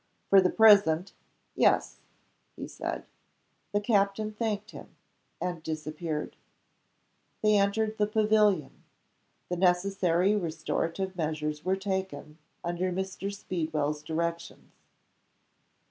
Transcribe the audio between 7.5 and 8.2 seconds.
entered the